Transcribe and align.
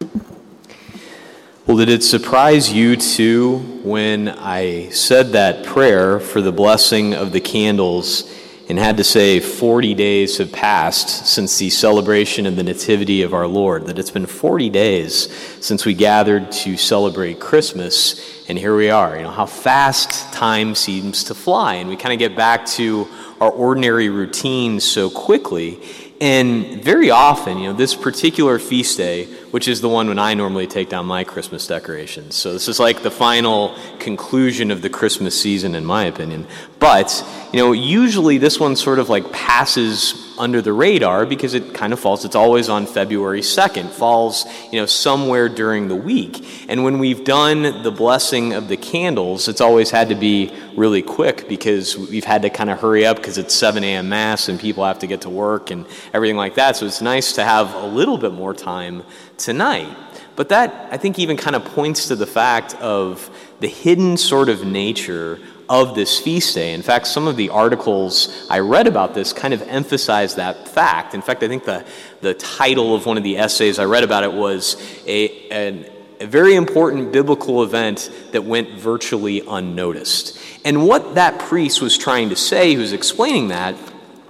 Well, 0.00 1.76
did 1.76 1.90
it 1.90 2.02
surprise 2.02 2.72
you 2.72 2.96
too 2.96 3.58
when 3.82 4.28
I 4.28 4.88
said 4.88 5.32
that 5.32 5.66
prayer 5.66 6.18
for 6.18 6.40
the 6.40 6.52
blessing 6.52 7.14
of 7.14 7.32
the 7.32 7.40
candles 7.40 8.34
and 8.68 8.78
had 8.78 8.96
to 8.98 9.04
say 9.04 9.40
40 9.40 9.94
days 9.94 10.38
have 10.38 10.52
passed 10.52 11.26
since 11.26 11.58
the 11.58 11.70
celebration 11.70 12.46
of 12.46 12.56
the 12.56 12.62
Nativity 12.62 13.22
of 13.22 13.34
our 13.34 13.46
Lord? 13.46 13.86
That 13.86 13.98
it's 13.98 14.10
been 14.10 14.26
40 14.26 14.70
days 14.70 15.30
since 15.62 15.84
we 15.84 15.94
gathered 15.94 16.52
to 16.52 16.76
celebrate 16.76 17.40
Christmas, 17.40 18.46
and 18.48 18.58
here 18.58 18.76
we 18.76 18.88
are. 18.90 19.16
You 19.16 19.24
know, 19.24 19.30
how 19.30 19.46
fast 19.46 20.32
time 20.32 20.74
seems 20.74 21.24
to 21.24 21.34
fly, 21.34 21.74
and 21.74 21.88
we 21.88 21.96
kind 21.96 22.12
of 22.12 22.18
get 22.18 22.34
back 22.34 22.64
to 22.66 23.08
our 23.40 23.50
ordinary 23.50 24.08
routines 24.08 24.84
so 24.84 25.10
quickly. 25.10 25.80
And 26.20 26.82
very 26.82 27.10
often, 27.10 27.58
you 27.58 27.68
know, 27.68 27.76
this 27.76 27.94
particular 27.94 28.58
feast 28.58 28.96
day, 28.96 29.28
which 29.50 29.68
is 29.68 29.80
the 29.80 29.88
one 29.88 30.08
when 30.08 30.18
I 30.18 30.34
normally 30.34 30.66
take 30.66 30.88
down 30.88 31.06
my 31.06 31.24
Christmas 31.24 31.66
decorations. 31.66 32.34
So 32.36 32.52
this 32.52 32.68
is 32.68 32.78
like 32.78 33.02
the 33.02 33.10
final 33.10 33.74
conclusion 33.98 34.70
of 34.70 34.82
the 34.82 34.90
Christmas 34.90 35.40
season, 35.40 35.74
in 35.74 35.84
my 35.84 36.04
opinion. 36.04 36.46
But, 36.78 37.24
you 37.52 37.60
know, 37.60 37.72
usually 37.72 38.38
this 38.38 38.60
one 38.60 38.76
sort 38.76 38.98
of 38.98 39.08
like 39.08 39.32
passes 39.32 40.27
under 40.38 40.62
the 40.62 40.72
radar 40.72 41.26
because 41.26 41.54
it 41.54 41.74
kind 41.74 41.92
of 41.92 42.00
falls, 42.00 42.24
it's 42.24 42.34
always 42.34 42.68
on 42.68 42.86
February 42.86 43.40
2nd, 43.40 43.90
falls, 43.90 44.46
you 44.72 44.80
know, 44.80 44.86
somewhere 44.86 45.48
during 45.48 45.88
the 45.88 45.96
week. 45.96 46.44
And 46.68 46.84
when 46.84 46.98
we've 46.98 47.24
done 47.24 47.82
the 47.82 47.90
blessing 47.90 48.52
of 48.52 48.68
the 48.68 48.76
candles, 48.76 49.48
it's 49.48 49.60
always 49.60 49.90
had 49.90 50.08
to 50.08 50.14
be 50.14 50.52
really 50.76 51.02
quick 51.02 51.48
because 51.48 51.96
we've 51.96 52.24
had 52.24 52.42
to 52.42 52.50
kind 52.50 52.70
of 52.70 52.80
hurry 52.80 53.04
up 53.04 53.16
because 53.16 53.38
it's 53.38 53.54
7 53.54 53.82
a.m. 53.84 54.08
Mass 54.08 54.48
and 54.48 54.58
people 54.58 54.84
have 54.84 55.00
to 55.00 55.06
get 55.06 55.22
to 55.22 55.30
work 55.30 55.70
and 55.70 55.86
everything 56.12 56.36
like 56.36 56.54
that. 56.54 56.76
So 56.76 56.86
it's 56.86 57.02
nice 57.02 57.32
to 57.32 57.44
have 57.44 57.74
a 57.74 57.86
little 57.86 58.18
bit 58.18 58.32
more 58.32 58.54
time 58.54 59.02
tonight. 59.36 59.94
But 60.36 60.50
that, 60.50 60.88
I 60.92 60.98
think, 60.98 61.18
even 61.18 61.36
kind 61.36 61.56
of 61.56 61.64
points 61.64 62.08
to 62.08 62.16
the 62.16 62.26
fact 62.26 62.74
of 62.76 63.28
the 63.58 63.66
hidden 63.66 64.16
sort 64.16 64.48
of 64.48 64.64
nature 64.64 65.40
of 65.68 65.94
this 65.94 66.18
feast 66.18 66.54
day. 66.54 66.72
In 66.72 66.82
fact, 66.82 67.06
some 67.06 67.26
of 67.26 67.36
the 67.36 67.50
articles 67.50 68.46
I 68.48 68.60
read 68.60 68.86
about 68.86 69.14
this 69.14 69.32
kind 69.32 69.52
of 69.52 69.62
emphasize 69.62 70.36
that 70.36 70.68
fact. 70.68 71.14
In 71.14 71.22
fact, 71.22 71.42
I 71.42 71.48
think 71.48 71.64
the, 71.64 71.84
the 72.20 72.34
title 72.34 72.94
of 72.94 73.06
one 73.06 73.18
of 73.18 73.22
the 73.22 73.38
essays 73.38 73.78
I 73.78 73.84
read 73.84 74.04
about 74.04 74.24
it 74.24 74.32
was 74.32 74.76
a, 75.06 75.48
an, 75.50 75.86
a 76.20 76.26
very 76.26 76.54
important 76.54 77.12
biblical 77.12 77.62
event 77.62 78.10
that 78.32 78.44
went 78.44 78.78
virtually 78.78 79.42
unnoticed. 79.46 80.38
And 80.64 80.86
what 80.86 81.16
that 81.16 81.38
priest 81.38 81.80
was 81.82 81.98
trying 81.98 82.30
to 82.30 82.36
say, 82.36 82.74
who 82.74 82.80
was 82.80 82.92
explaining 82.92 83.48
that, 83.48 83.74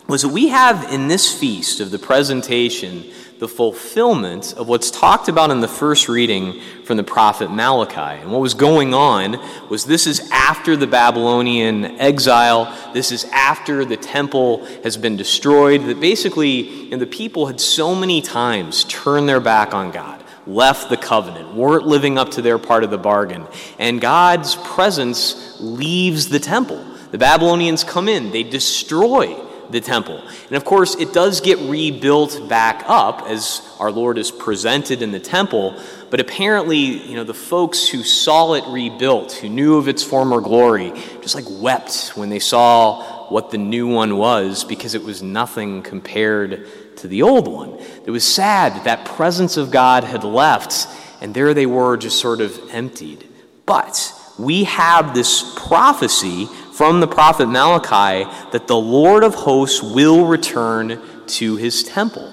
was 0.08 0.22
that 0.22 0.28
we 0.28 0.48
have 0.48 0.90
in 0.90 1.06
this 1.06 1.30
feast 1.30 1.80
of 1.80 1.90
the 1.90 1.98
presentation 1.98 3.04
the 3.38 3.46
fulfillment 3.46 4.54
of 4.54 4.66
what's 4.66 4.90
talked 4.90 5.28
about 5.28 5.50
in 5.50 5.60
the 5.60 5.68
first 5.68 6.08
reading 6.08 6.60
from 6.84 6.96
the 6.96 7.04
prophet 7.04 7.50
Malachi. 7.50 8.22
And 8.22 8.32
what 8.32 8.40
was 8.40 8.54
going 8.54 8.94
on 8.94 9.38
was 9.68 9.84
this 9.84 10.06
is 10.06 10.28
after 10.32 10.76
the 10.76 10.86
Babylonian 10.86 11.84
exile, 12.00 12.74
this 12.94 13.12
is 13.12 13.24
after 13.26 13.84
the 13.84 13.98
temple 13.98 14.64
has 14.82 14.96
been 14.96 15.16
destroyed, 15.16 15.82
that 15.84 16.00
basically 16.00 16.86
you 16.86 16.90
know, 16.90 16.96
the 16.96 17.06
people 17.06 17.46
had 17.46 17.60
so 17.60 17.94
many 17.94 18.22
times 18.22 18.84
turned 18.84 19.28
their 19.28 19.40
back 19.40 19.74
on 19.74 19.90
God. 19.90 20.24
Left 20.46 20.88
the 20.88 20.96
covenant, 20.96 21.54
weren't 21.54 21.86
living 21.86 22.16
up 22.16 22.30
to 22.32 22.42
their 22.42 22.58
part 22.58 22.82
of 22.82 22.90
the 22.90 22.96
bargain. 22.96 23.46
And 23.78 24.00
God's 24.00 24.56
presence 24.56 25.60
leaves 25.60 26.30
the 26.30 26.40
temple. 26.40 26.82
The 27.10 27.18
Babylonians 27.18 27.84
come 27.84 28.08
in, 28.08 28.32
they 28.32 28.42
destroy 28.42 29.47
the 29.70 29.80
temple. 29.80 30.20
And 30.46 30.56
of 30.56 30.64
course, 30.64 30.94
it 30.96 31.12
does 31.12 31.40
get 31.40 31.58
rebuilt 31.58 32.48
back 32.48 32.84
up 32.86 33.22
as 33.26 33.62
our 33.78 33.90
Lord 33.90 34.18
is 34.18 34.30
presented 34.30 35.02
in 35.02 35.12
the 35.12 35.20
temple, 35.20 35.80
but 36.10 36.20
apparently, 36.20 36.78
you 36.78 37.16
know, 37.16 37.24
the 37.24 37.34
folks 37.34 37.86
who 37.88 38.02
saw 38.02 38.54
it 38.54 38.64
rebuilt, 38.68 39.32
who 39.32 39.48
knew 39.48 39.76
of 39.76 39.88
its 39.88 40.02
former 40.02 40.40
glory, 40.40 40.92
just 41.20 41.34
like 41.34 41.44
wept 41.48 42.12
when 42.14 42.30
they 42.30 42.38
saw 42.38 43.28
what 43.28 43.50
the 43.50 43.58
new 43.58 43.86
one 43.86 44.16
was 44.16 44.64
because 44.64 44.94
it 44.94 45.04
was 45.04 45.22
nothing 45.22 45.82
compared 45.82 46.66
to 46.96 47.08
the 47.08 47.22
old 47.22 47.46
one. 47.46 47.78
It 48.06 48.10
was 48.10 48.24
sad 48.24 48.74
that 48.74 48.84
that 48.84 49.04
presence 49.04 49.56
of 49.56 49.70
God 49.70 50.02
had 50.04 50.24
left, 50.24 50.88
and 51.20 51.34
there 51.34 51.52
they 51.54 51.66
were 51.66 51.96
just 51.96 52.20
sort 52.20 52.40
of 52.40 52.58
emptied. 52.70 53.26
But 53.66 54.14
we 54.38 54.64
have 54.64 55.14
this 55.14 55.54
prophecy 55.56 56.48
from 56.78 57.00
the 57.00 57.08
prophet 57.08 57.46
Malachi 57.46 58.22
that 58.52 58.68
the 58.68 58.76
Lord 58.76 59.24
of 59.24 59.34
hosts 59.34 59.82
will 59.82 60.26
return 60.26 61.02
to 61.26 61.56
his 61.56 61.82
temple. 61.82 62.32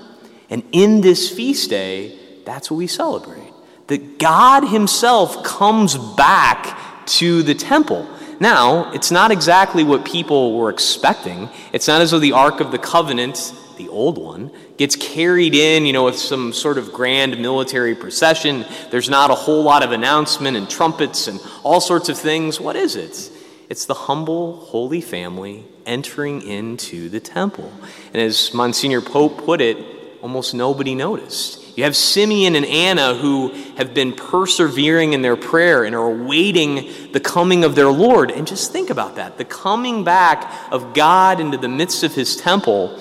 And 0.52 0.62
in 0.72 1.02
this 1.02 1.32
feast 1.32 1.72
day, 1.72 2.16
that's 2.46 2.70
what 2.70 2.78
we 2.78 2.86
celebrate. 2.86 3.52
That 3.88 4.20
God 4.20 4.68
himself 4.68 5.44
comes 5.44 5.98
back 5.98 7.08
to 7.08 7.42
the 7.42 7.56
temple. 7.56 8.08
Now, 8.40 8.92
it's 8.92 9.10
not 9.10 9.32
exactly 9.32 9.84
what 9.84 10.06
people 10.06 10.56
were 10.56 10.70
expecting. 10.70 11.50
It's 11.74 11.88
not 11.88 12.02
as 12.02 12.12
though 12.12 12.20
the 12.20 12.34
Ark 12.34 12.60
of 12.60 12.70
the 12.70 12.78
Covenant, 12.78 13.52
the 13.78 13.90
old 13.90 14.20
one, 14.20 14.52
gets 14.78 14.96
carried 14.96 15.56
in, 15.56 15.88
you 15.88 15.94
know, 15.94 16.06
with 16.06 16.20
some 16.20 16.54
sort 16.54 16.78
of 16.78 16.94
grand 16.94 17.42
military 17.42 17.96
procession. 17.96 18.64
There's 18.92 19.10
not 19.10 19.32
a 19.32 19.36
whole 19.36 19.64
lot 19.64 19.84
of 19.84 19.92
announcement 19.92 20.56
and 20.56 20.70
trumpets 20.70 21.28
and 21.28 21.40
all 21.64 21.82
sorts 21.82 22.10
of 22.10 22.20
things. 22.20 22.60
What 22.60 22.76
is 22.76 22.96
it? 22.96 23.32
It's 23.70 23.86
the 23.86 23.94
humble, 23.94 24.58
holy 24.58 25.02
family 25.02 25.66
entering 25.86 26.42
into 26.42 27.10
the 27.10 27.20
temple. 27.20 27.72
And 28.14 28.22
as 28.22 28.54
Monsignor 28.54 29.02
Pope 29.02 29.44
put 29.44 29.62
it, 29.62 29.78
almost 30.22 30.54
nobody 30.54 30.96
noticed. 30.96 31.78
You 31.78 31.84
have 31.84 31.96
Simeon 31.96 32.56
and 32.56 32.66
Anna 32.66 33.16
who 33.16 33.50
have 33.78 33.94
been 33.94 34.14
persevering 34.14 35.14
in 35.14 35.22
their 35.22 35.36
prayer 35.36 35.84
and 35.84 35.96
are 35.96 36.10
awaiting 36.10 37.12
the 37.12 37.20
coming 37.20 37.64
of 37.64 37.76
their 37.76 37.90
Lord. 37.90 38.32
And 38.32 38.48
just 38.48 38.72
think 38.72 38.90
about 38.90 39.16
that 39.16 39.38
the 39.38 39.46
coming 39.46 40.04
back 40.04 40.72
of 40.72 40.94
God 40.94 41.40
into 41.40 41.58
the 41.58 41.68
midst 41.68 42.04
of 42.04 42.14
his 42.16 42.36
temple. 42.36 43.00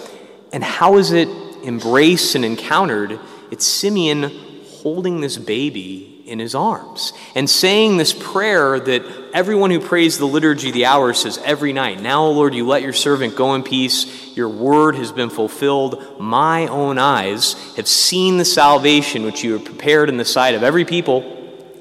And 0.52 0.64
how 0.64 0.96
is 0.96 1.12
it 1.12 1.28
embraced 1.62 2.34
and 2.34 2.44
encountered? 2.44 3.19
It's 3.50 3.66
Simeon 3.66 4.31
holding 4.82 5.20
this 5.20 5.36
baby 5.36 6.13
in 6.27 6.39
his 6.39 6.55
arms 6.55 7.12
and 7.35 7.49
saying 7.49 7.97
this 7.97 8.12
prayer 8.12 8.81
that 8.81 9.05
everyone 9.35 9.71
who 9.71 9.81
prays 9.81 10.17
the 10.17 10.27
liturgy 10.27 10.71
the 10.71 10.87
hour, 10.87 11.12
says 11.12 11.39
every 11.45 11.73
night 11.73 12.01
Now, 12.01 12.27
Lord, 12.27 12.55
you 12.55 12.67
let 12.67 12.83
your 12.83 12.93
servant 12.93 13.37
go 13.37 13.55
in 13.55 13.62
peace. 13.62 14.37
Your 14.37 14.49
word 14.49 14.97
has 14.97 15.12
been 15.12 15.31
fulfilled. 15.31 16.19
My 16.19 16.67
own 16.67 16.99
eyes 16.99 17.55
have 17.77 17.89
seen 17.89 18.39
the 18.39 18.45
salvation 18.45 19.25
which 19.25 19.45
you 19.45 19.53
have 19.53 19.65
prepared 19.65 20.09
in 20.09 20.17
the 20.17 20.25
sight 20.25 20.55
of 20.55 20.62
every 20.62 20.85
people, 20.85 21.31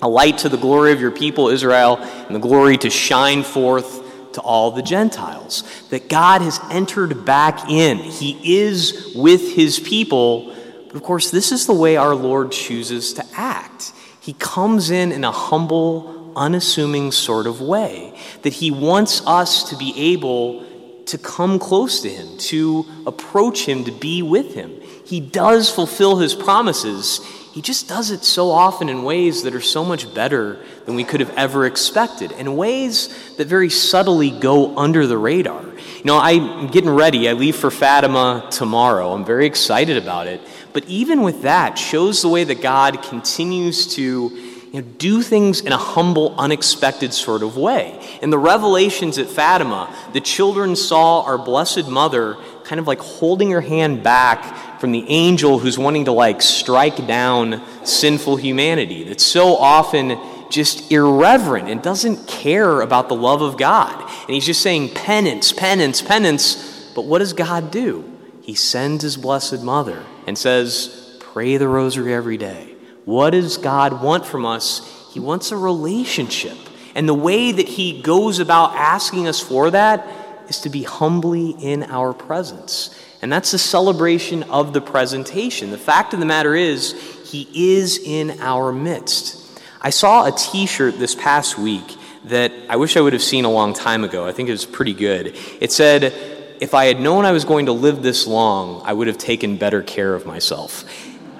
a 0.01 0.09
light 0.09 0.39
to 0.39 0.49
the 0.49 0.57
glory 0.57 0.91
of 0.91 0.99
your 0.99 1.11
people, 1.11 1.47
Israel, 1.47 1.97
and 1.97 2.35
the 2.35 2.39
glory 2.39 2.77
to 2.79 2.89
shine 2.89 3.43
forth 3.43 4.01
to 4.33 4.41
all 4.41 4.71
the 4.71 4.81
Gentiles. 4.81 5.63
That 5.89 6.09
God 6.09 6.41
has 6.41 6.59
entered 6.69 7.23
back 7.23 7.69
in, 7.69 7.97
He 7.99 8.57
is 8.57 9.13
with 9.15 9.55
His 9.55 9.79
people. 9.79 10.53
But 10.87 10.95
of 10.95 11.03
course, 11.03 11.31
this 11.31 11.51
is 11.51 11.65
the 11.65 11.73
way 11.73 11.95
our 11.95 12.13
Lord 12.13 12.51
chooses 12.51 13.13
to 13.13 13.25
act. 13.35 13.93
He 14.23 14.31
comes 14.31 14.89
in 14.89 15.11
in 15.11 15.25
a 15.25 15.33
humble, 15.33 16.31
unassuming 16.37 17.11
sort 17.11 17.45
of 17.45 17.59
way. 17.59 18.17
That 18.43 18.53
he 18.53 18.71
wants 18.71 19.21
us 19.27 19.69
to 19.69 19.75
be 19.75 19.93
able 20.13 20.65
to 21.07 21.17
come 21.17 21.59
close 21.59 21.99
to 22.03 22.09
him, 22.09 22.37
to 22.37 22.85
approach 23.05 23.65
him, 23.65 23.83
to 23.83 23.91
be 23.91 24.21
with 24.21 24.55
him. 24.55 24.79
He 25.05 25.19
does 25.19 25.69
fulfill 25.69 26.19
his 26.19 26.33
promises. 26.33 27.19
He 27.51 27.61
just 27.61 27.89
does 27.89 28.11
it 28.11 28.23
so 28.23 28.49
often 28.49 28.87
in 28.87 29.03
ways 29.03 29.43
that 29.43 29.53
are 29.55 29.61
so 29.61 29.83
much 29.83 30.13
better 30.15 30.57
than 30.85 30.95
we 30.95 31.03
could 31.03 31.19
have 31.19 31.31
ever 31.31 31.65
expected, 31.65 32.31
in 32.31 32.55
ways 32.55 33.35
that 33.35 33.47
very 33.47 33.69
subtly 33.69 34.31
go 34.31 34.77
under 34.77 35.05
the 35.05 35.17
radar. 35.17 35.65
You 36.03 36.07
know, 36.07 36.19
I'm 36.19 36.67
getting 36.67 36.89
ready. 36.89 37.29
I 37.29 37.31
leave 37.31 37.55
for 37.55 37.71
Fatima 37.71 38.45
tomorrow. 38.51 39.13
I'm 39.13 39.23
very 39.23 39.45
excited 39.45 39.95
about 39.95 40.27
it. 40.27 40.41
But 40.73 40.83
even 40.89 41.21
with 41.21 41.43
that, 41.43 41.77
shows 41.77 42.21
the 42.21 42.27
way 42.27 42.43
that 42.43 42.61
God 42.61 43.01
continues 43.03 43.87
to 43.95 44.01
you 44.03 44.69
know, 44.73 44.81
do 44.81 45.21
things 45.21 45.61
in 45.61 45.71
a 45.71 45.77
humble, 45.77 46.35
unexpected 46.37 47.13
sort 47.13 47.41
of 47.41 47.55
way. 47.55 48.05
In 48.21 48.31
the 48.31 48.37
revelations 48.37 49.17
at 49.17 49.27
Fatima, 49.27 49.95
the 50.11 50.19
children 50.19 50.75
saw 50.75 51.21
our 51.21 51.37
Blessed 51.37 51.87
Mother 51.87 52.35
kind 52.65 52.81
of 52.81 52.87
like 52.87 52.99
holding 52.99 53.51
her 53.51 53.61
hand 53.61 54.03
back 54.03 54.81
from 54.81 54.91
the 54.91 55.07
angel 55.07 55.57
who's 55.57 55.77
wanting 55.77 56.03
to 56.03 56.11
like 56.11 56.41
strike 56.41 57.07
down 57.07 57.63
sinful 57.85 58.35
humanity. 58.35 59.05
That's 59.05 59.23
so 59.23 59.55
often 59.55 60.19
just 60.49 60.91
irreverent 60.91 61.69
and 61.69 61.81
doesn't 61.81 62.27
care 62.27 62.81
about 62.81 63.07
the 63.07 63.15
love 63.15 63.41
of 63.41 63.57
God. 63.57 64.09
And 64.23 64.31
he's 64.31 64.45
just 64.45 64.61
saying 64.61 64.89
penance, 64.89 65.51
penance, 65.51 66.01
penance. 66.01 66.91
But 66.95 67.05
what 67.05 67.19
does 67.19 67.33
God 67.33 67.71
do? 67.71 68.09
He 68.41 68.55
sends 68.55 69.03
his 69.03 69.17
Blessed 69.17 69.63
Mother 69.63 70.03
and 70.27 70.37
says, 70.37 71.17
Pray 71.19 71.57
the 71.57 71.67
rosary 71.67 72.13
every 72.13 72.37
day. 72.37 72.75
What 73.05 73.31
does 73.31 73.57
God 73.57 74.01
want 74.01 74.25
from 74.25 74.45
us? 74.45 75.09
He 75.11 75.19
wants 75.19 75.51
a 75.51 75.57
relationship. 75.57 76.57
And 76.95 77.07
the 77.09 77.13
way 77.13 77.51
that 77.51 77.67
He 77.67 78.01
goes 78.01 78.39
about 78.39 78.75
asking 78.75 79.27
us 79.27 79.39
for 79.39 79.71
that 79.71 80.07
is 80.47 80.61
to 80.61 80.69
be 80.69 80.83
humbly 80.83 81.51
in 81.51 81.83
our 81.83 82.13
presence. 82.13 82.95
And 83.21 83.31
that's 83.31 83.51
the 83.51 83.57
celebration 83.57 84.43
of 84.43 84.73
the 84.73 84.81
presentation. 84.81 85.71
The 85.71 85.77
fact 85.77 86.13
of 86.13 86.19
the 86.19 86.25
matter 86.25 86.55
is, 86.55 86.93
He 87.25 87.77
is 87.77 87.97
in 87.97 88.39
our 88.41 88.71
midst. 88.71 89.39
I 89.81 89.89
saw 89.89 90.25
a 90.25 90.31
t 90.31 90.65
shirt 90.65 90.97
this 90.97 91.15
past 91.15 91.57
week 91.57 91.97
that 92.25 92.51
I 92.69 92.75
wish 92.77 92.97
I 92.97 93.01
would 93.01 93.13
have 93.13 93.23
seen 93.23 93.45
a 93.45 93.51
long 93.51 93.73
time 93.73 94.03
ago. 94.03 94.25
I 94.25 94.31
think 94.31 94.49
it 94.49 94.53
was 94.53 94.65
pretty 94.65 94.93
good. 94.93 95.35
It 95.59 95.71
said, 95.71 96.13
If 96.59 96.73
I 96.73 96.85
had 96.85 96.99
known 96.99 97.25
I 97.25 97.31
was 97.31 97.45
going 97.45 97.65
to 97.67 97.73
live 97.73 98.01
this 98.01 98.27
long, 98.27 98.81
I 98.85 98.93
would 98.93 99.07
have 99.07 99.17
taken 99.17 99.57
better 99.57 99.81
care 99.81 100.13
of 100.13 100.25
myself. 100.25 100.85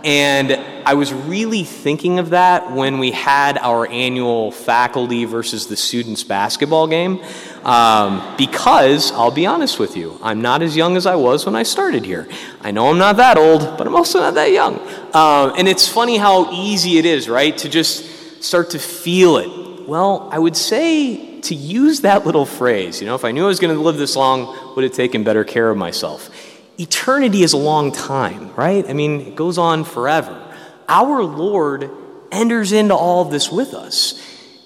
And 0.03 0.51
I 0.85 0.95
was 0.95 1.13
really 1.13 1.63
thinking 1.63 2.19
of 2.19 2.31
that 2.31 2.73
when 2.73 2.99
we 2.99 3.11
had 3.11 3.57
our 3.57 3.87
annual 3.87 4.51
faculty 4.51 5.23
versus 5.23 5.67
the 5.67 5.77
students 5.77 6.25
basketball 6.25 6.87
game. 6.87 7.23
Um, 7.63 8.35
because, 8.37 9.13
I'll 9.13 9.31
be 9.31 9.45
honest 9.45 9.79
with 9.79 9.95
you, 9.95 10.19
I'm 10.21 10.41
not 10.41 10.61
as 10.61 10.75
young 10.75 10.97
as 10.97 11.05
I 11.05 11.15
was 11.15 11.45
when 11.45 11.55
I 11.55 11.63
started 11.63 12.03
here. 12.03 12.27
I 12.59 12.71
know 12.71 12.89
I'm 12.89 12.97
not 12.97 13.15
that 13.15 13.37
old, 13.37 13.77
but 13.77 13.87
I'm 13.87 13.95
also 13.95 14.19
not 14.19 14.33
that 14.33 14.51
young. 14.51 14.79
Um, 15.13 15.53
and 15.57 15.69
it's 15.69 15.87
funny 15.87 16.17
how 16.17 16.51
easy 16.51 16.97
it 16.97 17.05
is, 17.05 17.29
right, 17.29 17.57
to 17.59 17.69
just 17.69 18.43
start 18.43 18.71
to 18.71 18.79
feel 18.79 19.37
it. 19.37 19.62
Well, 19.87 20.29
I 20.31 20.39
would 20.39 20.55
say 20.55 21.41
to 21.41 21.55
use 21.55 22.01
that 22.01 22.25
little 22.25 22.45
phrase, 22.45 23.01
you 23.01 23.07
know, 23.07 23.15
if 23.15 23.25
I 23.25 23.31
knew 23.31 23.43
I 23.43 23.47
was 23.47 23.59
going 23.59 23.75
to 23.75 23.81
live 23.81 23.97
this 23.97 24.15
long, 24.15 24.75
would 24.75 24.83
have 24.83 24.93
taken 24.93 25.23
better 25.23 25.43
care 25.43 25.69
of 25.69 25.77
myself 25.77 26.29
eternity 26.77 27.43
is 27.43 27.53
a 27.53 27.57
long 27.57 27.91
time, 27.91 28.53
right? 28.55 28.87
I 28.89 28.93
mean, 28.93 29.21
it 29.21 29.35
goes 29.35 29.57
on 29.57 29.83
forever. 29.83 30.39
Our 30.87 31.23
Lord 31.23 31.89
enters 32.31 32.71
into 32.71 32.95
all 32.95 33.21
of 33.21 33.31
this 33.31 33.51
with 33.51 33.73
us. 33.73 34.19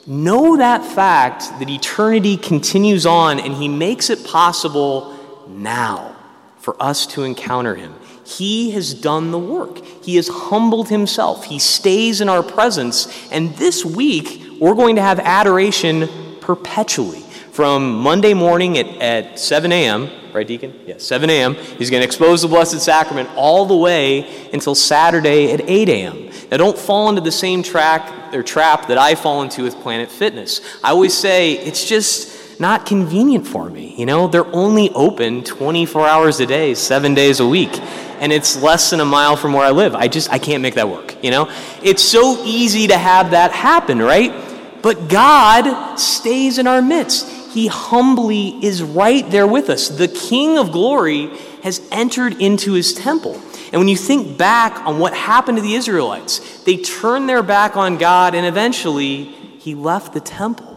Know 0.06 0.58
that 0.58 0.86
fact 0.86 1.50
that 1.60 1.70
eternity 1.70 2.38
continues 2.38 3.06
on 3.06 3.40
and 3.40 3.54
He 3.54 3.68
makes 3.68 4.10
it 4.10 4.26
possible 4.26 5.18
now 5.50 6.16
for 6.60 6.82
us 6.82 7.06
to 7.08 7.24
encounter 7.24 7.76
Him. 7.76 7.94
He 8.26 8.72
has 8.72 8.94
done 8.94 9.32
the 9.32 9.40
work. 9.40 9.86
He 10.04 10.18
has 10.18 10.28
humbled 10.28 10.90
himself. 10.90 11.46
He 11.46 11.60
stays 11.60 12.20
in 12.20 12.28
our 12.28 12.44
presence. 12.44 13.08
And 13.32 13.56
this 13.56 13.86
week, 13.86 14.44
we're 14.60 14.76
going 14.76 14.96
to 14.96 15.02
have 15.02 15.20
adoration 15.20 16.10
perpetually. 16.42 17.22
From 17.52 17.96
Monday 17.96 18.36
morning 18.36 18.78
at, 18.78 18.88
at 19.02 19.40
7 19.40 19.72
a.m., 19.72 20.12
right, 20.32 20.46
Deacon? 20.46 20.80
Yes, 20.86 21.04
7 21.04 21.28
a.m. 21.30 21.56
He's 21.56 21.90
going 21.90 22.02
to 22.02 22.06
expose 22.06 22.44
the 22.44 22.48
Blessed 22.48 22.80
Sacrament 22.80 23.30
all 23.36 23.66
the 23.66 23.76
way 23.76 24.48
until 24.54 24.76
Saturday 24.76 25.52
at 25.52 25.62
8 25.68 25.90
a.m. 25.90 26.30
Now, 26.52 26.58
don't 26.58 26.78
fall 26.78 27.10
into 27.10 27.22
the 27.22 27.32
same 27.32 27.64
track 27.64 28.34
or 28.34 28.44
trap 28.44 28.88
that 28.90 28.98
I 29.00 29.16
fall 29.16 29.42
into 29.42 29.64
with 29.64 29.76
Planet 29.82 30.12
Fitness. 30.12 30.62
I 30.84 30.92
always 30.92 31.18
say 31.18 31.54
it's 31.54 31.84
just 31.84 32.60
not 32.60 32.86
convenient 32.86 33.48
for 33.48 33.70
me. 33.70 33.96
You 33.98 34.06
know, 34.06 34.28
they're 34.28 34.46
only 34.56 34.92
open 34.92 35.44
24 35.44 36.08
hours 36.08 36.40
a 36.40 36.46
day, 36.46 36.74
seven 36.76 37.14
days 37.14 37.40
a 37.40 37.48
week. 37.48 37.80
And 38.20 38.32
it's 38.32 38.62
less 38.62 38.90
than 38.90 39.00
a 39.00 39.06
mile 39.06 39.36
from 39.36 39.54
where 39.54 39.66
I 39.66 39.72
live. 39.72 39.94
I 39.94 40.08
just, 40.08 40.32
I 40.32 40.40
can't 40.40 40.62
make 40.62 40.76
that 40.76 40.90
work, 40.90 41.24
you 41.24 41.30
know? 41.30 41.52
It's 41.84 42.02
so 42.02 42.44
easy 42.46 42.88
to 42.88 42.98
have 42.98 43.32
that 43.32 43.52
happen, 43.52 44.00
right? 44.00 44.47
But 44.88 45.10
God 45.10 45.98
stays 45.98 46.58
in 46.58 46.66
our 46.66 46.82
midst. 46.82 47.28
He 47.52 47.68
humbly 47.68 48.58
is 48.64 48.82
right 48.82 49.30
there 49.30 49.46
with 49.46 49.70
us. 49.70 49.90
The 49.90 50.08
King 50.08 50.58
of 50.58 50.72
glory 50.72 51.28
has 51.62 51.86
entered 51.92 52.42
into 52.42 52.72
his 52.72 52.94
temple. 52.94 53.34
And 53.74 53.82
when 53.82 53.90
you 53.90 53.98
think 53.98 54.38
back 54.38 54.80
on 54.88 54.98
what 54.98 55.14
happened 55.14 55.58
to 55.58 55.62
the 55.62 55.74
Israelites, 55.74 56.64
they 56.64 56.78
turned 56.78 57.28
their 57.28 57.44
back 57.44 57.76
on 57.76 57.98
God 57.98 58.34
and 58.34 58.46
eventually 58.46 59.26
he 59.26 59.76
left 59.76 60.14
the 60.14 60.22
temple. 60.22 60.77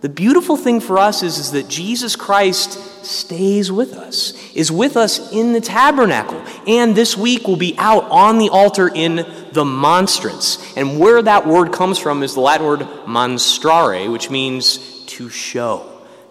The 0.00 0.08
beautiful 0.08 0.56
thing 0.56 0.80
for 0.80 0.98
us 0.98 1.22
is, 1.22 1.38
is 1.38 1.52
that 1.52 1.68
Jesus 1.68 2.16
Christ 2.16 3.04
stays 3.04 3.70
with 3.70 3.92
us, 3.92 4.32
is 4.54 4.72
with 4.72 4.96
us 4.96 5.30
in 5.30 5.52
the 5.52 5.60
tabernacle, 5.60 6.42
and 6.66 6.96
this 6.96 7.18
week 7.18 7.46
will 7.46 7.56
be 7.56 7.74
out 7.76 8.04
on 8.10 8.38
the 8.38 8.48
altar 8.48 8.88
in 8.88 9.26
the 9.52 9.64
monstrance. 9.64 10.74
And 10.74 10.98
where 10.98 11.20
that 11.20 11.46
word 11.46 11.72
comes 11.72 11.98
from 11.98 12.22
is 12.22 12.34
the 12.34 12.40
Latin 12.40 12.66
word 12.66 12.80
monstrare, 13.06 14.10
which 14.10 14.30
means 14.30 15.04
to 15.06 15.28
show 15.28 15.86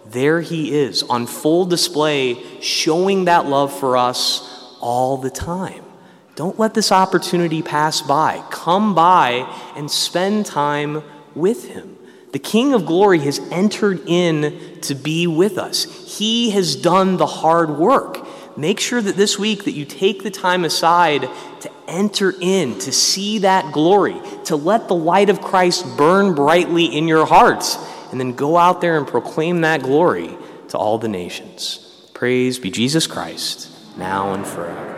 there 0.06 0.40
he 0.40 0.74
is 0.76 1.04
on 1.04 1.26
full 1.26 1.64
display, 1.64 2.42
showing 2.60 3.26
that 3.26 3.46
love 3.46 3.78
for 3.78 3.96
us 3.96 4.76
all 4.80 5.16
the 5.16 5.30
time. 5.30 5.84
Don't 6.34 6.58
let 6.58 6.74
this 6.74 6.90
opportunity 6.90 7.62
pass 7.62 8.00
by. 8.00 8.42
Come 8.50 8.94
by 8.94 9.46
and 9.76 9.88
spend 9.88 10.46
time 10.46 11.04
with 11.34 11.68
him. 11.68 11.96
The 12.32 12.38
King 12.38 12.74
of 12.74 12.86
Glory 12.86 13.18
has 13.20 13.38
entered 13.50 14.02
in 14.06 14.80
to 14.82 14.94
be 14.94 15.26
with 15.26 15.58
us. 15.58 16.18
He 16.18 16.50
has 16.50 16.76
done 16.76 17.16
the 17.16 17.26
hard 17.26 17.70
work. 17.70 18.26
Make 18.56 18.78
sure 18.78 19.00
that 19.00 19.16
this 19.16 19.38
week 19.38 19.64
that 19.64 19.72
you 19.72 19.84
take 19.84 20.22
the 20.22 20.30
time 20.30 20.64
aside 20.64 21.28
to 21.60 21.70
enter 21.88 22.32
in, 22.40 22.78
to 22.80 22.92
see 22.92 23.38
that 23.38 23.72
glory, 23.72 24.20
to 24.44 24.56
let 24.56 24.88
the 24.88 24.94
light 24.94 25.30
of 25.30 25.40
Christ 25.40 25.84
burn 25.96 26.34
brightly 26.34 26.84
in 26.84 27.08
your 27.08 27.26
hearts 27.26 27.76
and 28.10 28.20
then 28.20 28.34
go 28.34 28.56
out 28.56 28.80
there 28.80 28.96
and 28.96 29.06
proclaim 29.06 29.62
that 29.62 29.82
glory 29.82 30.36
to 30.68 30.78
all 30.78 30.98
the 30.98 31.08
nations. 31.08 32.08
Praise 32.14 32.58
be 32.58 32.70
Jesus 32.70 33.06
Christ, 33.06 33.70
now 33.96 34.34
and 34.34 34.46
forever. 34.46 34.89